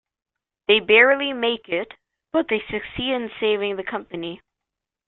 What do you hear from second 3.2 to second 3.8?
saving